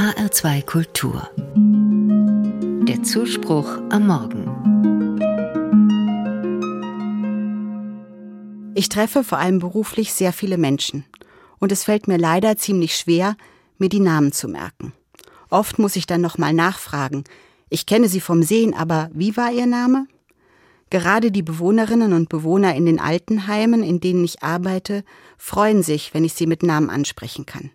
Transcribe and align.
HR2 0.00 0.64
Kultur. 0.64 1.28
Der 2.88 3.02
Zuspruch 3.02 3.68
am 3.90 4.06
Morgen. 4.06 4.46
Ich 8.74 8.88
treffe 8.88 9.22
vor 9.24 9.36
allem 9.36 9.58
beruflich 9.58 10.14
sehr 10.14 10.32
viele 10.32 10.56
Menschen. 10.56 11.04
Und 11.58 11.70
es 11.70 11.84
fällt 11.84 12.08
mir 12.08 12.16
leider 12.16 12.56
ziemlich 12.56 12.96
schwer, 12.96 13.36
mir 13.76 13.90
die 13.90 14.00
Namen 14.00 14.32
zu 14.32 14.48
merken. 14.48 14.94
Oft 15.50 15.78
muss 15.78 15.96
ich 15.96 16.06
dann 16.06 16.22
nochmal 16.22 16.54
nachfragen. 16.54 17.24
Ich 17.68 17.84
kenne 17.84 18.08
sie 18.08 18.20
vom 18.20 18.42
Sehen, 18.42 18.72
aber 18.72 19.10
wie 19.12 19.36
war 19.36 19.52
ihr 19.52 19.66
Name? 19.66 20.06
Gerade 20.88 21.30
die 21.30 21.42
Bewohnerinnen 21.42 22.14
und 22.14 22.30
Bewohner 22.30 22.74
in 22.74 22.86
den 22.86 23.00
Altenheimen, 23.00 23.82
in 23.82 24.00
denen 24.00 24.24
ich 24.24 24.42
arbeite, 24.42 25.04
freuen 25.36 25.82
sich, 25.82 26.14
wenn 26.14 26.24
ich 26.24 26.32
sie 26.32 26.46
mit 26.46 26.62
Namen 26.62 26.88
ansprechen 26.88 27.44
kann. 27.44 27.70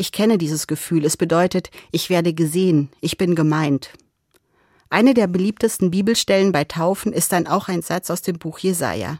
Ich 0.00 0.12
kenne 0.12 0.38
dieses 0.38 0.68
Gefühl. 0.68 1.04
Es 1.04 1.16
bedeutet, 1.16 1.70
ich 1.90 2.08
werde 2.08 2.32
gesehen, 2.32 2.88
ich 3.00 3.18
bin 3.18 3.34
gemeint. 3.34 3.90
Eine 4.90 5.12
der 5.12 5.26
beliebtesten 5.26 5.90
Bibelstellen 5.90 6.52
bei 6.52 6.62
Taufen 6.62 7.12
ist 7.12 7.32
dann 7.32 7.48
auch 7.48 7.66
ein 7.66 7.82
Satz 7.82 8.08
aus 8.08 8.22
dem 8.22 8.38
Buch 8.38 8.60
Jesaja. 8.60 9.18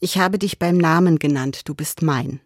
Ich 0.00 0.18
habe 0.18 0.38
dich 0.38 0.58
beim 0.58 0.76
Namen 0.76 1.18
genannt, 1.18 1.62
du 1.64 1.74
bist 1.74 2.02
mein. 2.02 2.40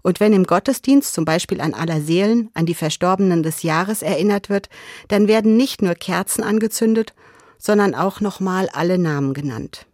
Und 0.00 0.20
wenn 0.20 0.32
im 0.32 0.44
Gottesdienst 0.44 1.12
zum 1.12 1.26
Beispiel 1.26 1.60
an 1.60 1.74
aller 1.74 2.00
Seelen, 2.00 2.48
an 2.54 2.64
die 2.64 2.74
Verstorbenen 2.74 3.42
des 3.42 3.62
Jahres 3.62 4.00
erinnert 4.00 4.48
wird, 4.48 4.70
dann 5.08 5.28
werden 5.28 5.58
nicht 5.58 5.82
nur 5.82 5.94
Kerzen 5.94 6.42
angezündet, 6.42 7.12
sondern 7.58 7.94
auch 7.94 8.22
nochmal 8.22 8.70
alle 8.72 8.96
Namen 8.96 9.34
genannt. 9.34 9.86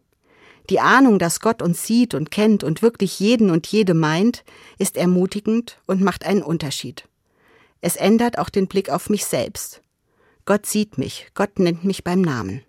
Die 0.71 0.79
Ahnung, 0.79 1.19
dass 1.19 1.41
Gott 1.41 1.63
uns 1.63 1.85
sieht 1.85 2.15
und 2.15 2.31
kennt 2.31 2.63
und 2.63 2.81
wirklich 2.81 3.19
jeden 3.19 3.51
und 3.51 3.67
jede 3.67 3.93
meint, 3.93 4.45
ist 4.79 4.97
ermutigend 4.97 5.79
und 5.87 6.01
macht 6.01 6.25
einen 6.25 6.43
Unterschied. 6.43 7.09
Es 7.81 7.97
ändert 7.97 8.39
auch 8.39 8.51
den 8.51 8.69
Blick 8.69 8.89
auf 8.89 9.11
mich 9.11 9.25
selbst. 9.25 9.83
Gott 10.45 10.67
sieht 10.67 10.97
mich, 10.97 11.29
Gott 11.35 11.59
nennt 11.59 11.85
mich 11.85 12.05
beim 12.05 12.23
Namen. 12.23 12.63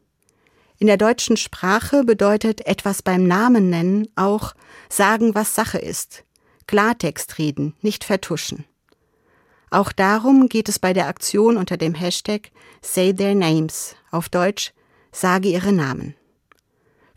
In 0.80 0.88
der 0.88 0.98
deutschen 0.98 1.38
Sprache 1.38 2.04
bedeutet 2.04 2.66
etwas 2.66 3.04
beim 3.04 3.28
Namen 3.28 3.70
nennen 3.70 4.08
auch 4.16 4.56
sagen, 4.90 5.36
was 5.36 5.54
Sache 5.54 5.78
ist, 5.78 6.24
Klartext 6.66 7.38
reden, 7.38 7.76
nicht 7.82 8.04
vertuschen. 8.04 8.66
Auch 9.70 9.92
darum 9.92 10.50
geht 10.50 10.70
es 10.70 10.80
bei 10.80 10.94
der 10.94 11.08
Aktion 11.08 11.56
unter 11.56 11.78
dem 11.78 11.94
Hashtag 11.94 12.50
Say 12.82 13.14
Their 13.14 13.36
Names, 13.36 13.96
auf 14.10 14.28
Deutsch 14.28 14.74
sage 15.12 15.50
ihre 15.50 15.72
Namen. 15.72 16.16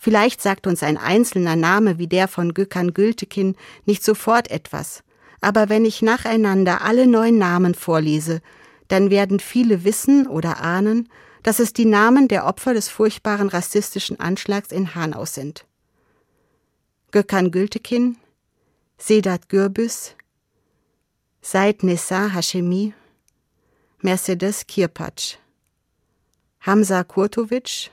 Vielleicht 0.05 0.43
sagt 0.43 0.67
uns 0.67 0.83
ein 0.83 0.99
einzelner 0.99 1.57
Name 1.57 1.97
wie 1.97 2.07
der 2.07 2.29
von 2.29 2.53
Gökhan 2.53 2.93
Gültekin 2.93 3.57
nicht 3.87 4.05
sofort 4.05 4.51
etwas, 4.51 5.03
aber 5.41 5.71
wenn 5.71 5.87
ich 5.87 6.03
nacheinander 6.03 6.83
alle 6.83 7.07
neuen 7.07 7.39
Namen 7.39 7.75
vorlese, 7.75 8.43
dann 8.89 9.09
werden 9.09 9.41
viele 9.41 9.83
wissen 9.83 10.27
oder 10.27 10.61
ahnen, 10.61 11.09
dass 11.43 11.59
es 11.59 11.73
die 11.73 11.87
Namen 11.87 12.29
der 12.29 12.45
Opfer 12.45 12.75
des 12.75 12.91
furchtbaren 12.91 13.49
rassistischen 13.49 14.21
Anschlags 14.21 14.73
in 14.73 14.95
Hanau 14.95 15.25
sind. 15.25 15.65
Gökhan 17.11 17.51
Gültekin, 17.51 18.17
Sedat 18.99 19.49
Gürbüz, 19.49 20.17
Said 21.41 21.83
Nessa 21.83 22.35
Hashemi, 22.35 22.93
Mercedes 24.03 24.67
Kirpatsch, 24.67 25.37
Hamza 26.61 27.05
Kurtovic, 27.05 27.91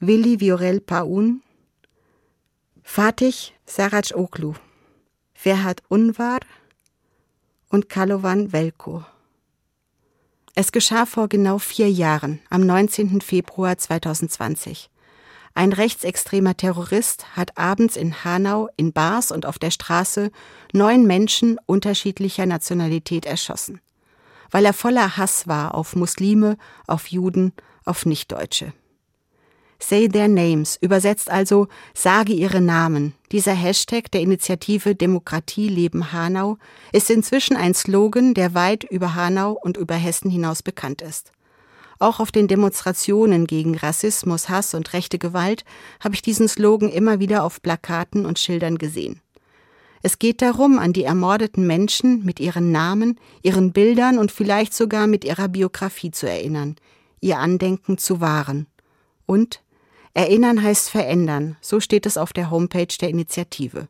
Willi 0.00 0.40
Viorel 0.40 0.80
Paun, 0.80 1.42
Fatih 2.82 3.52
Sarac 3.64 4.14
Oklu, 4.14 4.54
Ferhat 5.34 5.82
Unvar 5.88 6.40
und 7.68 7.88
Kalovan 7.88 8.52
Velko. 8.52 9.04
Es 10.54 10.72
geschah 10.72 11.06
vor 11.06 11.28
genau 11.28 11.58
vier 11.58 11.90
Jahren, 11.90 12.40
am 12.50 12.64
19. 12.64 13.20
Februar 13.20 13.78
2020. 13.78 14.90
Ein 15.54 15.72
rechtsextremer 15.72 16.56
Terrorist 16.56 17.36
hat 17.36 17.56
abends 17.56 17.96
in 17.96 18.24
Hanau 18.24 18.68
in 18.76 18.92
Bars 18.92 19.30
und 19.30 19.46
auf 19.46 19.58
der 19.58 19.70
Straße 19.70 20.30
neun 20.72 21.06
Menschen 21.06 21.58
unterschiedlicher 21.66 22.46
Nationalität 22.46 23.26
erschossen 23.26 23.80
weil 24.50 24.64
er 24.64 24.72
voller 24.72 25.16
Hass 25.16 25.46
war 25.46 25.74
auf 25.74 25.96
Muslime, 25.96 26.56
auf 26.86 27.08
Juden, 27.08 27.52
auf 27.84 28.06
Nichtdeutsche. 28.06 28.72
Say 29.78 30.08
their 30.08 30.28
names, 30.28 30.78
übersetzt 30.80 31.30
also 31.30 31.68
sage 31.94 32.32
ihre 32.32 32.60
Namen. 32.60 33.14
Dieser 33.32 33.52
Hashtag 33.52 34.10
der 34.10 34.22
Initiative 34.22 34.94
Demokratie 34.94 35.68
leben 35.68 36.12
Hanau 36.12 36.58
ist 36.92 37.10
inzwischen 37.10 37.56
ein 37.56 37.74
Slogan, 37.74 38.34
der 38.34 38.54
weit 38.54 38.84
über 38.84 39.14
Hanau 39.14 39.52
und 39.52 39.76
über 39.76 39.94
Hessen 39.94 40.30
hinaus 40.30 40.62
bekannt 40.62 41.02
ist. 41.02 41.32
Auch 41.98 42.20
auf 42.20 42.30
den 42.30 42.48
Demonstrationen 42.48 43.46
gegen 43.46 43.76
Rassismus, 43.76 44.48
Hass 44.48 44.74
und 44.74 44.92
rechte 44.92 45.18
Gewalt 45.18 45.64
habe 46.00 46.14
ich 46.14 46.22
diesen 46.22 46.48
Slogan 46.48 46.90
immer 46.90 47.20
wieder 47.20 47.44
auf 47.44 47.62
Plakaten 47.62 48.26
und 48.26 48.38
Schildern 48.38 48.78
gesehen. 48.78 49.20
Es 50.02 50.18
geht 50.18 50.42
darum, 50.42 50.78
an 50.78 50.92
die 50.92 51.04
ermordeten 51.04 51.66
Menschen 51.66 52.24
mit 52.24 52.38
ihren 52.38 52.70
Namen, 52.70 53.18
ihren 53.42 53.72
Bildern 53.72 54.18
und 54.18 54.30
vielleicht 54.30 54.74
sogar 54.74 55.06
mit 55.06 55.24
ihrer 55.24 55.48
Biografie 55.48 56.10
zu 56.10 56.28
erinnern, 56.28 56.76
ihr 57.20 57.38
Andenken 57.38 57.98
zu 57.98 58.20
wahren. 58.20 58.66
Und 59.24 59.62
Erinnern 60.16 60.62
heißt 60.62 60.88
verändern, 60.88 61.58
so 61.60 61.78
steht 61.78 62.06
es 62.06 62.16
auf 62.16 62.32
der 62.32 62.50
Homepage 62.50 62.86
der 62.98 63.10
Initiative. 63.10 63.86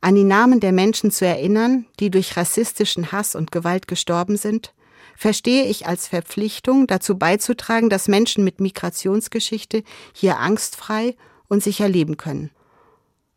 An 0.00 0.14
die 0.14 0.22
Namen 0.22 0.60
der 0.60 0.70
Menschen 0.70 1.10
zu 1.10 1.26
erinnern, 1.26 1.86
die 1.98 2.08
durch 2.08 2.36
rassistischen 2.36 3.10
Hass 3.10 3.34
und 3.34 3.50
Gewalt 3.50 3.88
gestorben 3.88 4.36
sind, 4.36 4.72
verstehe 5.16 5.64
ich 5.64 5.88
als 5.88 6.06
Verpflichtung, 6.06 6.86
dazu 6.86 7.18
beizutragen, 7.18 7.90
dass 7.90 8.06
Menschen 8.06 8.44
mit 8.44 8.60
Migrationsgeschichte 8.60 9.82
hier 10.12 10.38
angstfrei 10.38 11.16
und 11.48 11.64
sicher 11.64 11.88
leben 11.88 12.16
können 12.16 12.52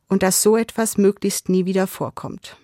und 0.08 0.22
dass 0.22 0.44
so 0.44 0.56
etwas 0.56 1.00
möglichst 1.00 1.50
nie 1.50 1.66
wieder 1.66 1.88
vorkommt. 1.88 2.58